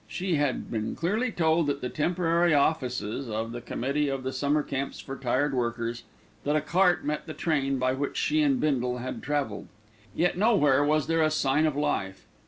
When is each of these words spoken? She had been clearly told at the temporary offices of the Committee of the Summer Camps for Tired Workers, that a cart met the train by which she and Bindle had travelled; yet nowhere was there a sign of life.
She 0.07 0.37
had 0.37 0.71
been 0.71 0.95
clearly 0.95 1.31
told 1.31 1.69
at 1.69 1.81
the 1.81 1.87
temporary 1.89 2.55
offices 2.55 3.29
of 3.29 3.51
the 3.51 3.61
Committee 3.61 4.07
of 4.09 4.23
the 4.23 4.33
Summer 4.33 4.63
Camps 4.63 4.99
for 4.99 5.15
Tired 5.15 5.53
Workers, 5.53 6.05
that 6.43 6.55
a 6.55 6.61
cart 6.61 7.05
met 7.05 7.27
the 7.27 7.35
train 7.35 7.77
by 7.77 7.93
which 7.93 8.17
she 8.17 8.41
and 8.41 8.59
Bindle 8.59 8.97
had 8.97 9.21
travelled; 9.21 9.67
yet 10.15 10.39
nowhere 10.39 10.83
was 10.83 11.05
there 11.05 11.21
a 11.21 11.29
sign 11.29 11.67
of 11.67 11.75
life. 11.75 12.25